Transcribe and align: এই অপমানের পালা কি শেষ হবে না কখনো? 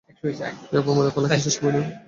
এই 0.71 0.77
অপমানের 0.79 1.13
পালা 1.15 1.27
কি 1.29 1.41
শেষ 1.45 1.55
হবে 1.57 1.71
না 1.71 1.79
কখনো? 1.79 1.91